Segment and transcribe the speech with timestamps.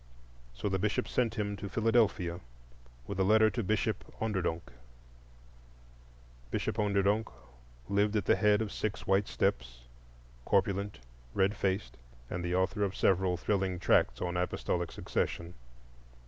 [0.55, 2.39] So the Bishop sent him to Philadelphia,
[3.05, 4.71] with a letter to Bishop Onderdonk.
[6.49, 7.27] Bishop Onderdonk
[7.87, 11.01] lived at the head of six white steps,—corpulent,
[11.35, 11.97] red faced,
[12.31, 15.53] and the author of several thrilling tracts on Apostolic Succession.